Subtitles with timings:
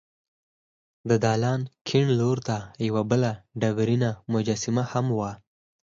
[1.09, 2.57] د دالان کیڼ لور ته
[2.87, 5.31] یوه بله ډبرینه مجسمه هم وه.